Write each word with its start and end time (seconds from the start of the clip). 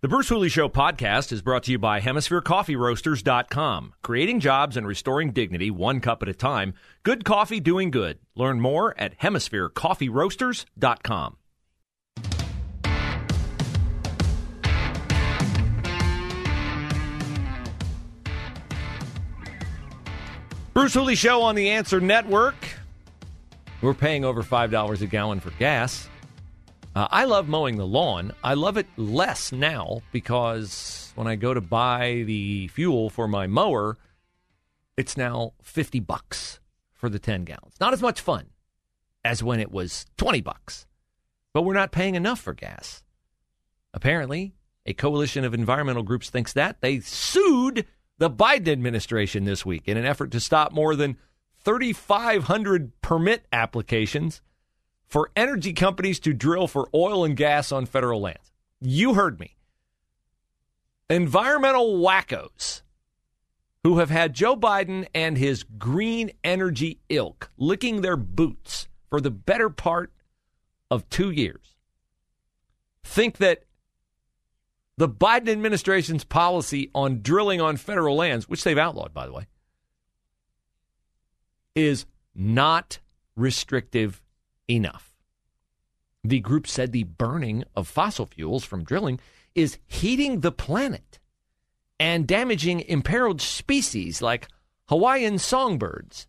The 0.00 0.06
Bruce 0.06 0.28
Hooley 0.28 0.48
Show 0.48 0.68
podcast 0.68 1.32
is 1.32 1.42
brought 1.42 1.64
to 1.64 1.72
you 1.72 1.78
by 1.80 2.00
HemisphereCoffeeRoasters.com. 2.00 3.94
Creating 4.00 4.38
jobs 4.38 4.76
and 4.76 4.86
restoring 4.86 5.32
dignity 5.32 5.72
one 5.72 5.98
cup 5.98 6.22
at 6.22 6.28
a 6.28 6.34
time. 6.34 6.74
Good 7.02 7.24
coffee 7.24 7.58
doing 7.58 7.90
good. 7.90 8.20
Learn 8.36 8.60
more 8.60 8.94
at 8.96 9.18
HemisphereCoffeeRoasters.com. 9.18 11.36
Bruce 20.72 20.94
Hooley 20.94 21.16
Show 21.16 21.42
on 21.42 21.56
the 21.56 21.70
Answer 21.70 22.00
Network. 22.00 22.54
We're 23.82 23.94
paying 23.94 24.24
over 24.24 24.44
$5 24.44 25.02
a 25.02 25.06
gallon 25.06 25.40
for 25.40 25.50
gas. 25.58 26.08
Uh, 26.94 27.06
I 27.10 27.24
love 27.24 27.48
mowing 27.48 27.76
the 27.76 27.86
lawn. 27.86 28.32
I 28.42 28.54
love 28.54 28.76
it 28.76 28.86
less 28.96 29.52
now 29.52 30.02
because 30.10 31.12
when 31.14 31.26
I 31.26 31.36
go 31.36 31.54
to 31.54 31.60
buy 31.60 32.24
the 32.26 32.68
fuel 32.68 33.10
for 33.10 33.28
my 33.28 33.46
mower, 33.46 33.98
it's 34.96 35.16
now 35.16 35.52
50 35.62 36.00
bucks 36.00 36.60
for 36.92 37.08
the 37.08 37.18
10 37.18 37.44
gallons. 37.44 37.74
Not 37.80 37.92
as 37.92 38.02
much 38.02 38.20
fun 38.20 38.46
as 39.24 39.42
when 39.42 39.60
it 39.60 39.70
was 39.70 40.06
20 40.16 40.40
bucks. 40.40 40.86
But 41.52 41.62
we're 41.62 41.74
not 41.74 41.92
paying 41.92 42.14
enough 42.14 42.40
for 42.40 42.52
gas. 42.52 43.02
Apparently, 43.94 44.54
a 44.86 44.92
coalition 44.92 45.44
of 45.44 45.54
environmental 45.54 46.02
groups 46.02 46.30
thinks 46.30 46.52
that. 46.54 46.80
They 46.80 47.00
sued 47.00 47.86
the 48.18 48.30
Biden 48.30 48.68
administration 48.68 49.44
this 49.44 49.64
week 49.64 49.82
in 49.86 49.96
an 49.96 50.04
effort 50.04 50.30
to 50.32 50.40
stop 50.40 50.72
more 50.72 50.96
than 50.96 51.16
3,500 51.60 53.00
permit 53.02 53.46
applications 53.52 54.40
for 55.08 55.30
energy 55.34 55.72
companies 55.72 56.20
to 56.20 56.32
drill 56.32 56.68
for 56.68 56.88
oil 56.94 57.24
and 57.24 57.36
gas 57.36 57.72
on 57.72 57.86
federal 57.86 58.20
lands. 58.20 58.52
You 58.80 59.14
heard 59.14 59.40
me. 59.40 59.56
Environmental 61.10 61.98
wackos 61.98 62.82
who 63.82 63.98
have 63.98 64.10
had 64.10 64.34
Joe 64.34 64.54
Biden 64.54 65.06
and 65.14 65.38
his 65.38 65.62
green 65.62 66.30
energy 66.44 67.00
ilk 67.08 67.50
licking 67.56 68.02
their 68.02 68.16
boots 68.16 68.88
for 69.08 69.20
the 69.20 69.30
better 69.30 69.70
part 69.70 70.12
of 70.90 71.08
two 71.08 71.30
years 71.30 71.74
think 73.02 73.38
that 73.38 73.64
the 74.98 75.08
Biden 75.08 75.48
administration's 75.48 76.24
policy 76.24 76.90
on 76.94 77.22
drilling 77.22 77.60
on 77.60 77.76
federal 77.76 78.16
lands, 78.16 78.48
which 78.48 78.64
they've 78.64 78.76
outlawed, 78.76 79.14
by 79.14 79.26
the 79.26 79.32
way, 79.32 79.46
is 81.74 82.04
not 82.34 82.98
restrictive 83.36 84.20
enough. 84.68 85.14
The 86.24 86.40
group 86.40 86.66
said 86.66 86.92
the 86.92 87.04
burning 87.04 87.64
of 87.74 87.88
fossil 87.88 88.26
fuels 88.26 88.64
from 88.64 88.84
drilling 88.84 89.20
is 89.54 89.78
heating 89.86 90.40
the 90.40 90.52
planet 90.52 91.18
and 91.98 92.26
damaging 92.26 92.80
imperiled 92.80 93.40
species 93.40 94.22
like 94.22 94.48
Hawaiian 94.88 95.38
songbirds, 95.38 96.26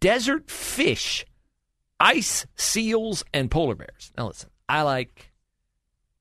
desert 0.00 0.50
fish, 0.50 1.24
ice 2.00 2.46
seals, 2.56 3.24
and 3.32 3.50
polar 3.50 3.74
bears. 3.74 4.12
Now, 4.16 4.28
listen, 4.28 4.50
I 4.68 4.82
like 4.82 5.32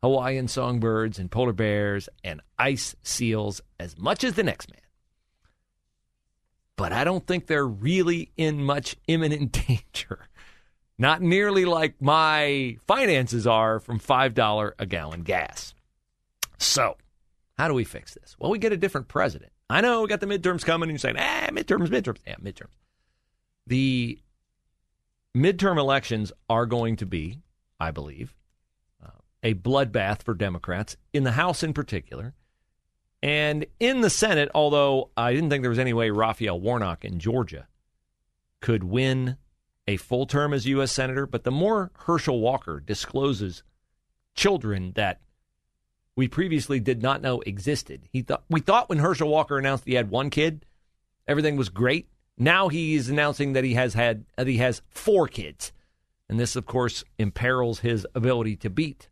Hawaiian 0.02 0.48
songbirds 0.48 1.20
and 1.20 1.32
polar 1.32 1.54
bears 1.54 2.08
and 2.24 2.42
ice 2.60 2.96
seals 3.04 3.62
as 3.80 3.98
much 3.98 4.24
as 4.24 4.36
the 4.36 4.44
next 4.44 4.72
man. 4.72 4.82
But 6.78 6.94
I 6.94 7.04
don't 7.04 7.26
think 7.26 7.48
they're 7.48 7.68
really 7.68 8.32
in 8.38 8.64
much 8.64 8.98
imminent 9.08 9.52
danger. 9.68 10.28
Not 10.98 11.22
nearly 11.22 11.66
like 11.66 12.02
my 12.02 12.78
finances 12.88 13.46
are 13.46 13.80
from 13.80 14.00
$5 14.00 14.72
a 14.80 14.86
gallon 14.86 15.22
gas. 15.24 15.74
So, 16.58 16.96
how 17.58 17.68
do 17.68 17.74
we 17.74 17.84
fix 17.84 18.14
this? 18.14 18.36
Well, 18.40 18.52
we 18.52 18.60
get 18.60 18.72
a 18.72 18.78
different 18.78 19.08
president. 19.08 19.52
I 19.70 19.82
know 19.82 20.02
we 20.02 20.08
got 20.08 20.22
the 20.22 20.28
midterms 20.28 20.64
coming, 20.64 20.90
and 20.90 20.94
you're 20.94 21.00
saying, 21.00 21.18
ah, 21.18 21.48
midterms, 21.52 21.88
midterms. 21.88 22.20
Yeah, 22.26 22.36
midterms. 22.42 22.76
The 23.68 24.20
midterm 25.36 25.78
elections 25.78 26.32
are 26.50 26.66
going 26.66 26.96
to 26.98 27.06
be, 27.06 27.40
I 27.80 27.92
believe, 27.92 28.34
uh, 29.04 29.10
a 29.44 29.54
bloodbath 29.54 30.22
for 30.22 30.34
Democrats, 30.34 30.96
in 31.14 31.24
the 31.24 31.34
House 31.34 31.64
in 31.64 31.74
particular. 31.74 32.34
And 33.22 33.66
in 33.80 34.02
the 34.02 34.10
Senate, 34.10 34.50
although 34.54 35.10
I 35.18 35.34
didn't 35.34 35.50
think 35.50 35.64
there 35.64 35.70
was 35.70 35.80
any 35.80 35.94
way 35.94 36.12
Raphael 36.12 36.60
Warnock 36.60 37.04
in 37.04 37.20
Georgia 37.20 37.68
could 38.62 38.84
win 38.84 39.38
a 39.88 39.98
full 39.98 40.26
term 40.26 40.54
as 40.54 40.66
U.S. 40.66 40.92
Senator, 40.92 41.26
but 41.26 41.44
the 41.44 41.52
more 41.52 41.92
Herschel 42.00 42.40
Walker 42.40 42.80
discloses 42.80 43.64
children 44.34 44.94
that 44.96 45.22
we 46.16 46.28
previously 46.28 46.80
did 46.80 47.02
not 47.02 47.22
know 47.22 47.42
existed, 47.42 48.08
he 48.12 48.22
thought 48.22 48.44
we 48.50 48.62
thought 48.62 48.90
when 48.90 49.00
Herschel 49.00 49.30
Walker 49.30 49.58
announced 49.58 49.86
he 49.86 49.96
had 49.96 50.10
one 50.10 50.30
kid, 50.30 50.66
everything 51.28 51.56
was 51.56 51.70
great. 51.70 52.08
Now 52.38 52.70
he's 52.70 53.10
announcing 53.10 53.54
that 53.54 53.64
he 53.64 53.74
has 53.74 53.94
had 53.94 54.26
that 54.38 54.48
he 54.48 54.58
has 54.58 54.82
four 54.90 55.28
kids, 55.28 55.72
and 56.30 56.40
this, 56.40 56.56
of 56.56 56.66
course, 56.66 57.04
imperils 57.18 57.80
his 57.80 58.08
ability 58.16 58.56
to 58.58 58.70
beat 58.70 59.10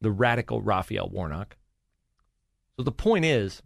the 0.00 0.10
radical 0.10 0.60
Raphael 0.60 1.08
Warnock. 1.08 1.56
So 2.76 2.82
the 2.82 2.92
point 2.92 3.24
is, 3.24 3.62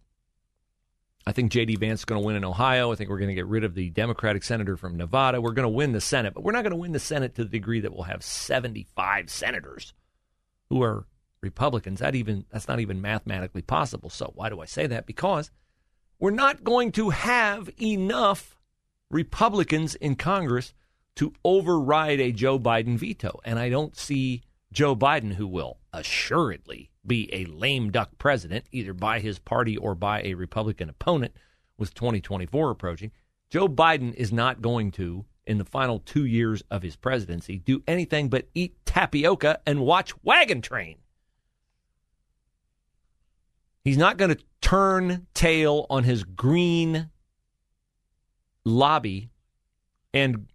I 1.28 1.32
think 1.32 1.52
J.D. 1.52 1.76
Vance 1.76 2.00
is 2.00 2.04
going 2.06 2.22
to 2.22 2.26
win 2.26 2.36
in 2.36 2.44
Ohio. 2.44 2.90
I 2.90 2.94
think 2.94 3.10
we're 3.10 3.18
going 3.18 3.28
to 3.28 3.34
get 3.34 3.46
rid 3.46 3.62
of 3.62 3.74
the 3.74 3.90
Democratic 3.90 4.42
senator 4.42 4.78
from 4.78 4.96
Nevada. 4.96 5.42
We're 5.42 5.52
going 5.52 5.64
to 5.64 5.68
win 5.68 5.92
the 5.92 6.00
Senate, 6.00 6.32
but 6.32 6.42
we're 6.42 6.52
not 6.52 6.62
going 6.62 6.70
to 6.70 6.76
win 6.76 6.92
the 6.92 6.98
Senate 6.98 7.34
to 7.34 7.44
the 7.44 7.50
degree 7.50 7.80
that 7.80 7.92
we'll 7.92 8.04
have 8.04 8.22
75 8.22 9.28
senators 9.28 9.92
who 10.70 10.82
are 10.82 11.06
Republicans. 11.42 12.00
That 12.00 12.14
even 12.14 12.46
that's 12.50 12.66
not 12.66 12.80
even 12.80 13.02
mathematically 13.02 13.60
possible. 13.60 14.08
So 14.08 14.32
why 14.36 14.48
do 14.48 14.62
I 14.62 14.64
say 14.64 14.86
that? 14.86 15.04
Because 15.04 15.50
we're 16.18 16.30
not 16.30 16.64
going 16.64 16.92
to 16.92 17.10
have 17.10 17.68
enough 17.78 18.58
Republicans 19.10 19.96
in 19.96 20.16
Congress 20.16 20.72
to 21.16 21.34
override 21.44 22.20
a 22.20 22.32
Joe 22.32 22.58
Biden 22.58 22.96
veto, 22.96 23.38
and 23.44 23.58
I 23.58 23.68
don't 23.68 23.94
see 23.94 24.44
Joe 24.72 24.96
Biden, 24.96 25.34
who 25.34 25.46
will 25.46 25.76
assuredly 25.92 26.90
be 27.08 27.32
a 27.32 27.46
lame 27.46 27.90
duck 27.90 28.10
president, 28.18 28.66
either 28.70 28.92
by 28.92 29.18
his 29.18 29.38
party 29.38 29.76
or 29.76 29.94
by 29.94 30.22
a 30.22 30.34
Republican 30.34 30.88
opponent 30.88 31.34
with 31.78 31.94
2024 31.94 32.70
approaching. 32.70 33.10
Joe 33.50 33.66
Biden 33.66 34.14
is 34.14 34.32
not 34.32 34.60
going 34.60 34.90
to, 34.92 35.24
in 35.46 35.58
the 35.58 35.64
final 35.64 35.98
two 36.00 36.26
years 36.26 36.62
of 36.70 36.82
his 36.82 36.96
presidency, 36.96 37.58
do 37.58 37.82
anything 37.86 38.28
but 38.28 38.48
eat 38.54 38.76
tapioca 38.84 39.60
and 39.66 39.80
watch 39.80 40.12
Wagon 40.22 40.60
Train. 40.60 40.98
He's 43.84 43.96
not 43.96 44.18
going 44.18 44.34
to 44.34 44.42
turn 44.60 45.26
tail 45.32 45.86
on 45.88 46.04
his 46.04 46.24
green 46.24 47.08
lobby 48.64 49.30
and 50.12 50.46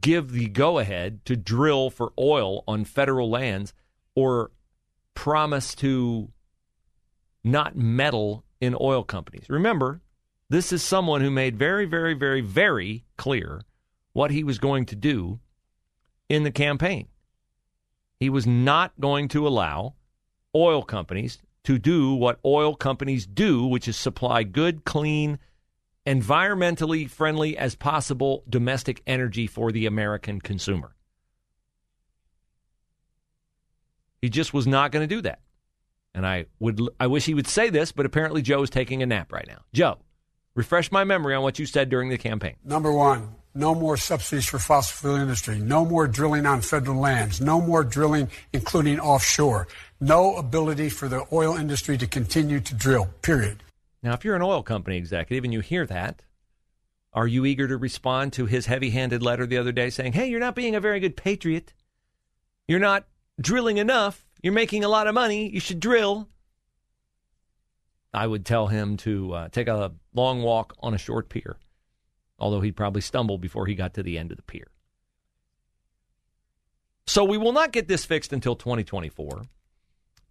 give 0.00 0.32
the 0.32 0.48
go 0.48 0.78
ahead 0.78 1.24
to 1.24 1.36
drill 1.36 1.90
for 1.90 2.12
oil 2.18 2.62
on 2.68 2.84
federal 2.84 3.30
lands 3.30 3.72
or 4.14 4.50
promise 5.18 5.74
to 5.74 6.30
not 7.42 7.74
meddle 7.74 8.44
in 8.60 8.76
oil 8.80 9.02
companies. 9.02 9.46
Remember, 9.48 10.00
this 10.48 10.72
is 10.72 10.80
someone 10.80 11.22
who 11.22 11.30
made 11.30 11.58
very, 11.58 11.86
very, 11.86 12.14
very, 12.14 12.40
very 12.40 13.04
clear 13.16 13.62
what 14.12 14.30
he 14.30 14.44
was 14.44 14.60
going 14.60 14.86
to 14.86 14.94
do 14.94 15.40
in 16.28 16.44
the 16.44 16.52
campaign. 16.52 17.08
He 18.20 18.30
was 18.30 18.46
not 18.46 18.92
going 19.00 19.26
to 19.30 19.48
allow 19.48 19.94
oil 20.54 20.84
companies 20.84 21.38
to 21.64 21.80
do 21.80 22.14
what 22.14 22.38
oil 22.44 22.76
companies 22.76 23.26
do, 23.26 23.66
which 23.66 23.88
is 23.88 23.96
supply 23.96 24.44
good, 24.44 24.84
clean, 24.84 25.40
environmentally 26.06 27.10
friendly 27.10 27.58
as 27.58 27.74
possible 27.74 28.44
domestic 28.48 29.02
energy 29.04 29.48
for 29.48 29.72
the 29.72 29.84
American 29.84 30.40
consumer. 30.40 30.94
He 34.20 34.28
just 34.28 34.52
was 34.52 34.66
not 34.66 34.92
going 34.92 35.06
to 35.08 35.14
do 35.14 35.22
that. 35.22 35.40
And 36.14 36.26
I 36.26 36.46
would 36.58 36.80
I 36.98 37.06
wish 37.06 37.26
he 37.26 37.34
would 37.34 37.46
say 37.46 37.70
this, 37.70 37.92
but 37.92 38.06
apparently 38.06 38.42
Joe 38.42 38.62
is 38.62 38.70
taking 38.70 39.02
a 39.02 39.06
nap 39.06 39.32
right 39.32 39.46
now. 39.46 39.62
Joe, 39.72 39.98
refresh 40.54 40.90
my 40.90 41.04
memory 41.04 41.34
on 41.34 41.42
what 41.42 41.58
you 41.58 41.66
said 41.66 41.90
during 41.90 42.08
the 42.08 42.18
campaign. 42.18 42.56
Number 42.64 42.90
one, 42.92 43.34
no 43.54 43.74
more 43.74 43.96
subsidies 43.96 44.46
for 44.46 44.58
fossil 44.58 44.96
fuel 44.96 45.20
industry. 45.20 45.58
No 45.58 45.84
more 45.84 46.06
drilling 46.06 46.46
on 46.46 46.60
federal 46.60 46.98
lands. 46.98 47.40
No 47.40 47.60
more 47.60 47.84
drilling, 47.84 48.30
including 48.52 49.00
offshore. 49.00 49.68
no 50.00 50.36
ability 50.36 50.88
for 50.88 51.08
the 51.08 51.24
oil 51.32 51.56
industry 51.56 51.98
to 51.98 52.06
continue 52.06 52.60
to 52.60 52.74
drill, 52.74 53.08
period. 53.22 53.62
Now, 54.02 54.12
if 54.12 54.24
you're 54.24 54.36
an 54.36 54.42
oil 54.42 54.62
company 54.62 54.96
executive 54.96 55.44
and 55.44 55.52
you 55.52 55.60
hear 55.60 55.86
that, 55.86 56.22
are 57.12 57.26
you 57.26 57.44
eager 57.44 57.66
to 57.66 57.76
respond 57.76 58.32
to 58.34 58.46
his 58.46 58.66
heavy 58.66 58.90
handed 58.90 59.22
letter 59.22 59.46
the 59.46 59.58
other 59.58 59.72
day 59.72 59.90
saying, 59.90 60.12
hey, 60.12 60.28
you're 60.28 60.38
not 60.38 60.54
being 60.54 60.76
a 60.76 60.80
very 60.80 61.00
good 61.00 61.16
patriot? 61.16 61.72
You're 62.68 62.78
not 62.78 63.06
drilling 63.40 63.78
enough. 63.78 64.24
You're 64.42 64.52
making 64.52 64.84
a 64.84 64.88
lot 64.88 65.06
of 65.06 65.14
money. 65.14 65.48
You 65.48 65.60
should 65.60 65.80
drill. 65.80 66.28
I 68.14 68.26
would 68.26 68.46
tell 68.46 68.68
him 68.68 68.96
to 68.98 69.32
uh, 69.32 69.48
take 69.48 69.68
a 69.68 69.92
long 70.14 70.42
walk 70.42 70.74
on 70.80 70.94
a 70.94 70.98
short 70.98 71.28
pier, 71.28 71.56
although 72.38 72.60
he'd 72.60 72.76
probably 72.76 73.02
stumble 73.02 73.38
before 73.38 73.66
he 73.66 73.74
got 73.74 73.94
to 73.94 74.02
the 74.02 74.18
end 74.18 74.30
of 74.30 74.36
the 74.36 74.42
pier. 74.42 74.68
So 77.06 77.24
we 77.24 77.38
will 77.38 77.52
not 77.52 77.72
get 77.72 77.88
this 77.88 78.04
fixed 78.04 78.32
until 78.32 78.54
2024. 78.54 79.42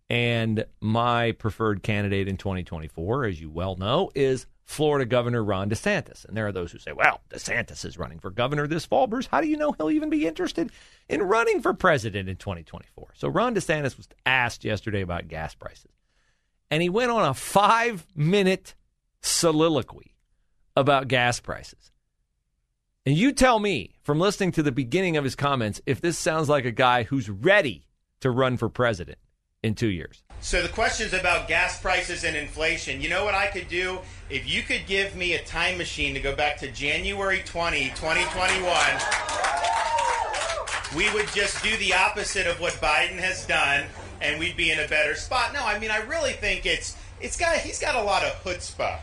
And 0.09 0.65
my 0.79 1.33
preferred 1.33 1.83
candidate 1.83 2.27
in 2.27 2.37
2024, 2.37 3.25
as 3.25 3.41
you 3.41 3.49
well 3.49 3.75
know, 3.75 4.09
is 4.15 4.45
Florida 4.67 5.05
Governor 5.05 5.43
Ron 5.43 5.69
DeSantis. 5.69 6.25
And 6.25 6.35
there 6.35 6.45
are 6.45 6.51
those 6.51 6.73
who 6.73 6.77
say, 6.77 6.91
well, 6.91 7.21
DeSantis 7.29 7.85
is 7.85 7.97
running 7.97 8.19
for 8.19 8.29
governor 8.29 8.67
this 8.67 8.85
fall. 8.85 9.07
Bruce, 9.07 9.27
how 9.27 9.39
do 9.39 9.47
you 9.47 9.55
know 9.55 9.71
he'll 9.71 9.89
even 9.89 10.09
be 10.09 10.27
interested 10.27 10.71
in 11.07 11.23
running 11.23 11.61
for 11.61 11.73
president 11.73 12.27
in 12.27 12.35
2024? 12.35 13.13
So 13.15 13.29
Ron 13.29 13.55
DeSantis 13.55 13.95
was 13.95 14.09
asked 14.25 14.65
yesterday 14.65 15.01
about 15.01 15.29
gas 15.29 15.55
prices. 15.55 15.91
And 16.69 16.83
he 16.83 16.89
went 16.89 17.11
on 17.11 17.23
a 17.23 17.33
five 17.33 18.05
minute 18.13 18.75
soliloquy 19.21 20.13
about 20.75 21.07
gas 21.07 21.39
prices. 21.39 21.91
And 23.05 23.15
you 23.17 23.31
tell 23.31 23.59
me 23.59 23.95
from 24.03 24.19
listening 24.19 24.51
to 24.51 24.63
the 24.63 24.73
beginning 24.73 25.15
of 25.15 25.23
his 25.23 25.35
comments 25.35 25.79
if 25.85 26.01
this 26.01 26.17
sounds 26.17 26.49
like 26.49 26.65
a 26.65 26.71
guy 26.71 27.03
who's 27.03 27.29
ready 27.29 27.87
to 28.19 28.29
run 28.29 28.57
for 28.57 28.67
president 28.67 29.17
in 29.63 29.75
two 29.75 29.87
years. 29.87 30.23
So 30.39 30.61
the 30.61 30.69
questions 30.69 31.13
about 31.13 31.47
gas 31.47 31.81
prices 31.81 32.23
and 32.23 32.35
inflation. 32.35 33.01
You 33.01 33.09
know 33.09 33.25
what 33.25 33.33
I 33.33 33.47
could 33.47 33.67
do? 33.67 33.99
If 34.29 34.49
you 34.49 34.61
could 34.61 34.85
give 34.87 35.15
me 35.15 35.33
a 35.33 35.43
time 35.43 35.77
machine 35.77 36.13
to 36.13 36.19
go 36.19 36.35
back 36.35 36.57
to 36.57 36.71
January 36.71 37.41
20, 37.43 37.89
2021, 37.89 38.77
we 40.95 41.11
would 41.13 41.27
just 41.33 41.61
do 41.63 41.75
the 41.77 41.93
opposite 41.93 42.47
of 42.47 42.61
what 42.61 42.73
Biden 42.73 43.17
has 43.17 43.45
done 43.45 43.85
and 44.21 44.39
we'd 44.39 44.55
be 44.55 44.71
in 44.71 44.79
a 44.79 44.87
better 44.87 45.15
spot. 45.15 45.53
No, 45.53 45.65
I 45.65 45.79
mean 45.79 45.91
I 45.91 45.97
really 45.97 46.33
think 46.33 46.65
it's 46.65 46.95
it's 47.19 47.37
got 47.37 47.57
he's 47.57 47.79
got 47.79 47.95
a 47.95 48.01
lot 48.01 48.23
of 48.23 48.31
chutzpah 48.43 48.99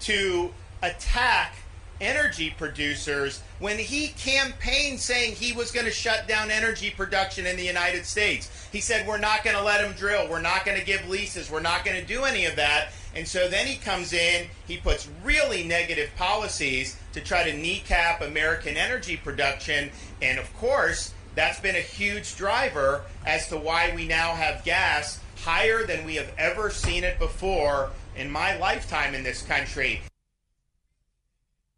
to 0.00 0.52
attack 0.82 1.54
energy 2.02 2.54
producers 2.58 3.40
when 3.60 3.78
he 3.78 4.08
campaigned 4.08 4.98
saying 4.98 5.34
he 5.34 5.52
was 5.52 5.70
going 5.70 5.86
to 5.86 5.92
shut 5.92 6.26
down 6.26 6.50
energy 6.50 6.90
production 6.90 7.46
in 7.46 7.56
the 7.56 7.64
United 7.64 8.04
States. 8.04 8.68
He 8.72 8.80
said, 8.80 9.06
We're 9.06 9.18
not 9.18 9.44
going 9.44 9.56
to 9.56 9.62
let 9.62 9.80
them 9.80 9.94
drill. 9.96 10.28
We're 10.28 10.40
not 10.40 10.66
going 10.66 10.78
to 10.78 10.84
give 10.84 11.08
leases. 11.08 11.50
We're 11.50 11.60
not 11.60 11.84
going 11.84 11.98
to 11.98 12.06
do 12.06 12.24
any 12.24 12.44
of 12.44 12.56
that. 12.56 12.92
And 13.14 13.26
so 13.26 13.48
then 13.48 13.66
he 13.66 13.76
comes 13.76 14.12
in, 14.12 14.48
he 14.66 14.78
puts 14.78 15.08
really 15.22 15.64
negative 15.64 16.10
policies 16.16 16.96
to 17.12 17.20
try 17.20 17.48
to 17.48 17.56
kneecap 17.56 18.22
American 18.22 18.76
energy 18.76 19.16
production. 19.16 19.90
And 20.20 20.38
of 20.38 20.52
course, 20.56 21.12
that's 21.34 21.60
been 21.60 21.76
a 21.76 21.80
huge 21.80 22.36
driver 22.36 23.02
as 23.26 23.48
to 23.48 23.56
why 23.56 23.92
we 23.94 24.06
now 24.06 24.34
have 24.34 24.64
gas 24.64 25.20
higher 25.36 25.84
than 25.84 26.04
we 26.04 26.16
have 26.16 26.32
ever 26.38 26.70
seen 26.70 27.04
it 27.04 27.18
before 27.18 27.90
in 28.16 28.30
my 28.30 28.56
lifetime 28.58 29.14
in 29.14 29.22
this 29.22 29.42
country. 29.42 30.02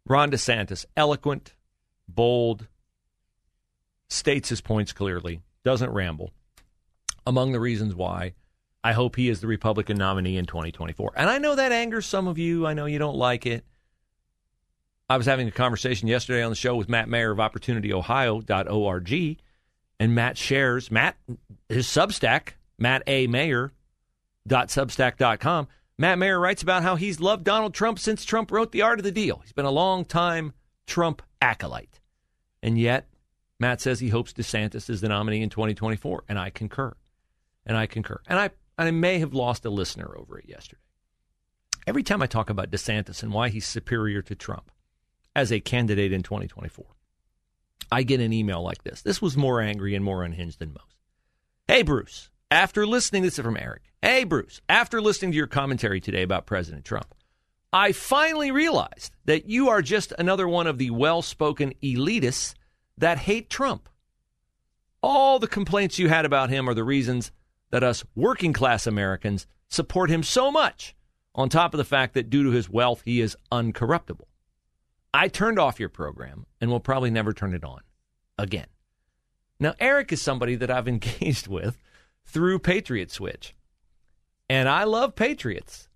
Ron 0.07 0.31
DeSantis, 0.31 0.85
eloquent, 0.95 1.53
bold, 2.07 2.67
states 4.07 4.49
his 4.49 4.61
points 4.61 4.93
clearly, 4.93 5.41
doesn't 5.63 5.91
ramble. 5.91 6.29
Among 7.25 7.51
the 7.51 7.59
reasons 7.59 7.95
why 7.95 8.35
I 8.83 8.93
hope 8.93 9.15
he 9.15 9.29
is 9.29 9.41
the 9.41 9.47
Republican 9.47 9.97
nominee 9.97 10.37
in 10.37 10.45
2024. 10.45 11.13
And 11.15 11.27
I 11.27 11.39
know 11.39 11.55
that 11.55 11.71
angers 11.71 12.05
some 12.05 12.27
of 12.27 12.37
you. 12.37 12.67
I 12.67 12.75
know 12.75 12.85
you 12.85 12.99
don't 12.99 13.17
like 13.17 13.47
it. 13.47 13.65
I 15.09 15.17
was 15.17 15.25
having 15.25 15.47
a 15.47 15.51
conversation 15.51 16.07
yesterday 16.07 16.43
on 16.43 16.51
the 16.51 16.55
show 16.55 16.75
with 16.75 16.87
Matt 16.87 17.09
Mayer 17.09 17.31
of 17.31 17.39
OpportunityOhio.org, 17.39 19.39
and 19.99 20.15
Matt 20.15 20.37
shares, 20.37 20.91
Matt, 20.91 21.17
his 21.67 21.87
Substack, 21.87 22.49
Matt 22.77 23.01
A. 23.07 23.25
Mayer.substack.com 23.27 25.67
Matt 25.97 26.17
Mayer 26.17 26.39
writes 26.39 26.61
about 26.61 26.83
how 26.83 26.95
he's 26.97 27.21
loved 27.21 27.45
Donald 27.45 27.73
Trump 27.73 27.99
since 27.99 28.25
Trump 28.25 28.51
wrote 28.51 28.73
The 28.73 28.81
Art 28.81 28.99
of 28.99 29.05
the 29.05 29.11
Deal. 29.11 29.39
He's 29.43 29.53
been 29.53 29.65
a 29.65 29.71
long 29.71 30.03
time 30.03 30.53
Trump 30.85 31.21
acolyte. 31.41 32.01
And 32.61 32.77
yet, 32.77 33.07
Matt 33.59 33.79
says 33.79 33.99
he 33.99 34.09
hopes 34.09 34.33
DeSantis 34.33 34.89
is 34.89 34.99
the 34.99 35.07
nominee 35.07 35.41
in 35.41 35.49
2024. 35.49 36.25
And 36.27 36.37
I 36.37 36.49
concur. 36.49 36.93
And 37.65 37.77
I 37.77 37.85
concur. 37.85 38.19
And 38.27 38.37
I, 38.37 38.49
I 38.77 38.91
may 38.91 39.19
have 39.19 39.33
lost 39.33 39.63
a 39.63 39.69
listener 39.69 40.13
over 40.17 40.37
it 40.37 40.49
yesterday. 40.49 40.81
Every 41.87 42.03
time 42.03 42.21
I 42.21 42.27
talk 42.27 42.49
about 42.49 42.71
DeSantis 42.71 43.23
and 43.23 43.31
why 43.31 43.49
he's 43.49 43.65
superior 43.67 44.21
to 44.23 44.35
Trump 44.35 44.71
as 45.33 45.51
a 45.51 45.61
candidate 45.61 46.11
in 46.11 46.23
2024, 46.23 46.85
I 47.91 48.03
get 48.03 48.19
an 48.19 48.33
email 48.33 48.61
like 48.61 48.83
this. 48.83 49.01
This 49.01 49.21
was 49.21 49.37
more 49.37 49.61
angry 49.61 49.95
and 49.95 50.03
more 50.03 50.23
unhinged 50.23 50.59
than 50.59 50.69
most. 50.69 50.97
Hey, 51.67 51.83
Bruce, 51.83 52.31
after 52.51 52.85
listening, 52.85 53.23
this 53.23 53.37
is 53.39 53.43
from 53.43 53.57
Eric. 53.57 53.83
Hey, 54.01 54.23
Bruce, 54.23 54.61
after 54.69 55.01
listening 55.01 55.31
to 55.31 55.37
your 55.37 55.47
commentary 55.47 55.99
today 55.99 56.21
about 56.21 56.45
President 56.45 56.85
Trump, 56.85 57.13
I 57.73 57.91
finally 57.91 58.51
realized 58.51 59.11
that 59.25 59.49
you 59.49 59.69
are 59.69 59.81
just 59.81 60.13
another 60.17 60.47
one 60.47 60.67
of 60.67 60.77
the 60.77 60.91
well 60.91 61.21
spoken 61.21 61.73
elitists 61.83 62.53
that 62.97 63.17
hate 63.17 63.49
Trump. 63.49 63.89
All 65.01 65.39
the 65.39 65.47
complaints 65.47 65.99
you 65.99 66.07
had 66.07 66.25
about 66.25 66.49
him 66.49 66.69
are 66.69 66.73
the 66.73 66.83
reasons 66.83 67.31
that 67.71 67.83
us 67.83 68.03
working 68.15 68.53
class 68.53 68.87
Americans 68.87 69.47
support 69.67 70.09
him 70.09 70.23
so 70.23 70.51
much, 70.51 70.95
on 71.33 71.49
top 71.49 71.73
of 71.73 71.77
the 71.77 71.83
fact 71.83 72.13
that 72.13 72.29
due 72.29 72.43
to 72.43 72.51
his 72.51 72.69
wealth, 72.69 73.01
he 73.03 73.19
is 73.19 73.35
uncorruptible. 73.51 74.27
I 75.13 75.27
turned 75.27 75.59
off 75.59 75.79
your 75.79 75.89
program 75.89 76.45
and 76.61 76.69
will 76.69 76.79
probably 76.79 77.09
never 77.09 77.33
turn 77.33 77.53
it 77.53 77.63
on 77.63 77.81
again. 78.37 78.67
Now, 79.59 79.73
Eric 79.79 80.11
is 80.13 80.21
somebody 80.21 80.55
that 80.55 80.71
I've 80.71 80.87
engaged 80.89 81.47
with 81.47 81.77
through 82.25 82.59
Patriot 82.59 83.11
Switch. 83.11 83.55
And 84.49 84.69
I 84.69 84.83
love 84.83 85.15
Patriots. 85.15 85.89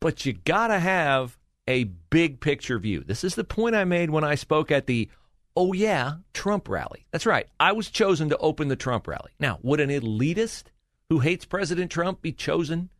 But 0.00 0.24
you 0.26 0.32
got 0.32 0.68
to 0.68 0.78
have 0.78 1.38
a 1.66 1.84
big 1.84 2.40
picture 2.40 2.78
view. 2.78 3.02
This 3.04 3.24
is 3.24 3.34
the 3.34 3.44
point 3.44 3.76
I 3.76 3.84
made 3.84 4.10
when 4.10 4.24
I 4.24 4.34
spoke 4.34 4.70
at 4.70 4.86
the 4.86 5.08
Oh 5.56 5.72
Yeah 5.72 6.18
Trump 6.34 6.68
rally. 6.68 7.06
That's 7.10 7.26
right. 7.26 7.48
I 7.58 7.72
was 7.72 7.90
chosen 7.90 8.28
to 8.28 8.38
open 8.38 8.68
the 8.68 8.76
Trump 8.76 9.08
rally. 9.08 9.32
Now, 9.40 9.58
would 9.62 9.80
an 9.80 9.90
elitist 9.90 10.64
who 11.08 11.18
hates 11.18 11.44
President 11.44 11.90
Trump 11.90 12.22
be 12.22 12.32
chosen 12.32 12.90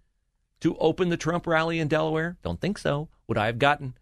to 0.61 0.76
open 0.79 1.08
the 1.08 1.17
Trump 1.17 1.46
rally 1.46 1.79
in 1.79 1.89
Delaware? 1.89 2.36
Don't 2.43 2.60
think 2.60 2.79
so. 2.79 3.08
Would 3.29 3.39
I 3.39 3.46
have 3.46 3.58
gotten 3.58 3.94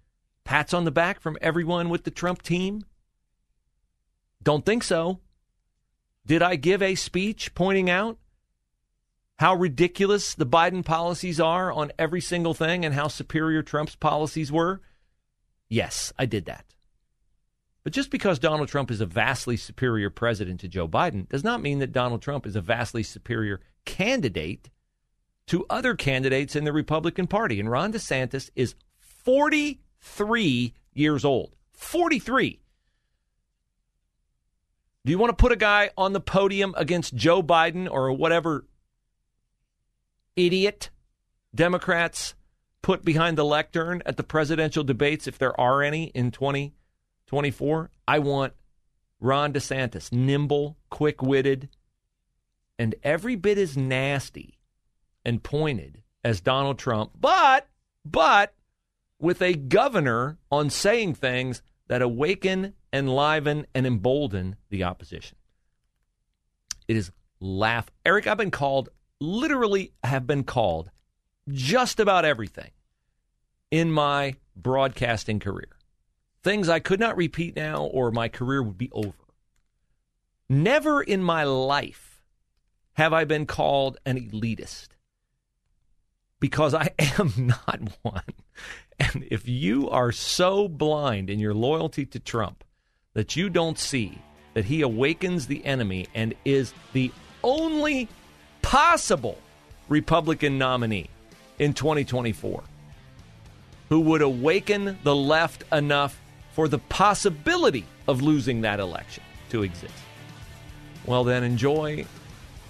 pats 0.45 0.73
on 0.73 0.85
the 0.85 0.91
back 0.91 1.21
from 1.21 1.37
everyone 1.41 1.91
with 1.91 2.05
the 2.05 2.11
Trump 2.11 2.41
team? 2.41 2.85
Don't 4.43 4.65
think 4.65 4.83
so. 4.85 5.21
Did 6.27 6.43
I 6.43 6.57
give 6.57 6.83
a 6.83 6.97
speech 6.97 7.55
pointing 7.55 7.89
out 7.89 8.19
how 9.39 9.55
ridiculous 9.55 10.35
the 10.35 10.47
Biden 10.47 10.85
policies 10.85 11.39
are 11.39 11.73
on 11.73 11.93
every 11.99 12.21
single 12.21 12.53
thing 12.53 12.85
and 12.85 12.95
how 12.95 13.07
superior 13.07 13.63
Trump's 13.63 13.95
policies 13.95 14.51
were? 14.51 14.81
Yes, 15.69 16.13
I 16.19 16.27
did 16.27 16.47
that. 16.47 16.65
But 17.85 17.93
just 17.93 18.11
because 18.11 18.41
Donald 18.41 18.69
Trump 18.69 18.91
is 18.91 19.01
a 19.01 19.07
vastly 19.07 19.57
superior 19.57 20.11
president 20.11 20.59
to 20.61 20.69
Joe 20.69 20.89
Biden 20.89 21.29
does 21.29 21.45
not 21.45 21.63
mean 21.63 21.79
that 21.79 21.93
Donald 21.93 22.23
Trump 22.23 22.45
is 22.45 22.57
a 22.57 22.61
vastly 22.61 23.05
superior 23.05 23.61
candidate 23.85 24.71
to 25.47 25.65
other 25.71 25.95
candidates 25.95 26.57
in 26.57 26.65
the 26.65 26.73
Republican 26.73 27.29
Party. 27.29 27.61
And 27.61 27.71
Ron 27.71 27.93
DeSantis 27.93 28.51
is 28.57 28.75
43 28.99 30.75
years 30.93 31.25
old. 31.25 31.55
43. 31.75 32.59
Do 35.07 35.13
you 35.13 35.19
want 35.19 35.31
to 35.31 35.41
put 35.41 35.53
a 35.53 35.57
guy 35.57 35.91
on 35.97 36.15
the 36.15 36.21
podium 36.21 36.75
against 36.77 37.15
Joe 37.15 37.41
Biden 37.41 37.89
or 37.89 38.11
whatever 38.11 38.67
idiot 40.35 40.91
Democrats 41.55 42.35
put 42.83 43.05
behind 43.05 43.39
the 43.39 43.45
lectern 43.45 44.03
at 44.05 44.17
the 44.17 44.25
presidential 44.25 44.83
debates, 44.83 45.29
if 45.29 45.39
there 45.39 45.59
are 45.61 45.81
any 45.81 46.07
in 46.07 46.33
2024? 46.33 47.93
I 48.09 48.19
want 48.19 48.55
Ron 49.21 49.53
DeSantis, 49.53 50.11
nimble, 50.11 50.77
quick 50.91 51.23
witted, 51.23 51.69
and 52.77 52.97
every 53.05 53.37
bit 53.37 53.59
as 53.59 53.77
nasty 53.77 54.59
and 55.25 55.41
pointed 55.41 56.03
as 56.25 56.41
Donald 56.41 56.81
Trump, 56.81 57.13
but, 57.17 57.69
but 58.05 58.55
with 59.21 59.41
a 59.41 59.55
governor 59.55 60.39
on 60.51 60.69
saying 60.69 61.15
things 61.15 61.63
that 61.87 62.03
awaken, 62.03 62.75
enliven, 62.97 63.67
and 63.75 63.87
embolden 63.87 64.57
the 64.71 64.85
opposition. 64.85 65.37
It 66.89 66.97
is 66.97 67.11
laugh. 67.41 67.91
Eric, 68.05 68.27
I've 68.27 68.37
been 68.39 68.51
called, 68.51 68.89
literally 69.21 69.93
have 70.03 70.27
been 70.27 70.45
called 70.45 70.91
just 71.49 72.01
about 72.01 72.25
everything 72.25 72.71
in 73.71 73.91
my 73.91 74.37
broadcasting 74.57 75.41
career. 75.41 75.69
Things 76.43 76.69
I 76.69 76.79
could 76.79 77.01
not 77.01 77.17
repeat 77.17 77.57
now 77.57 77.85
or 77.85 78.11
my 78.11 78.29
career 78.29 78.63
would 78.63 78.79
be 78.79 78.91
over. 78.93 79.13
Never 80.49 81.03
in 81.03 81.23
my 81.23 81.45
life 81.45 82.23
have 82.95 83.13
I 83.13 83.25
been 83.25 83.47
called 83.47 83.99
an 84.07 84.17
elitist? 84.17 84.89
Because 86.39 86.73
I 86.73 86.91
am 86.99 87.33
not 87.37 87.81
one. 88.03 88.23
And 88.99 89.27
if 89.31 89.49
you 89.49 89.91
are 89.91 90.13
so 90.13 90.69
blind 90.69 91.29
in 91.29 91.39
your 91.39 91.53
loyalty 91.53 92.07
to 92.07 92.21
Trump 92.21 92.65
that 93.17 93.35
you 93.35 93.49
don't 93.49 93.79
see 93.79 94.19
that 94.53 94.67
he 94.67 94.83
awakens 94.83 95.47
the 95.47 95.65
enemy 95.65 96.07
and 96.15 96.35
is 96.45 96.75
the 96.93 97.11
only 97.43 98.09
possible 98.61 99.39
Republican 99.89 100.59
nominee 100.59 101.09
in 101.59 101.73
2024 101.73 102.63
who 103.89 104.01
would 104.01 104.21
awaken 104.21 104.99
the 105.03 105.17
left 105.17 105.65
enough 105.73 106.21
for 106.53 106.69
the 106.69 106.77
possibility 106.79 107.87
of 108.07 108.21
losing 108.21 108.61
that 108.61 108.81
election 108.81 109.25
to 109.49 109.63
exist. 109.63 109.95
Well, 111.07 111.25
then 111.25 111.43
enjoy 111.43 112.05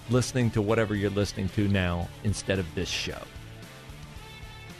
listening 0.09 0.49
to 0.51 0.61
whatever 0.61 0.95
you're 0.95 1.09
listening 1.09 1.49
to 1.49 1.67
now 1.67 2.07
instead 2.23 2.57
of 2.57 2.73
this 2.73 2.87
show. 2.87 3.19